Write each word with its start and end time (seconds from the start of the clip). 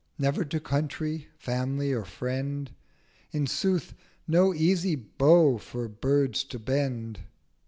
—Never 0.27 0.43
to 0.43 0.59
Country, 0.59 1.27
Family, 1.37 1.91
or 1.93 2.05
Friend!'— 2.05 2.71
In 3.31 3.45
sooth 3.45 3.93
no 4.27 4.51
easy 4.51 4.95
Bow 4.95 5.59
for 5.59 5.87
Birds 5.87 6.43
to 6.45 6.57
bend! 6.57 7.19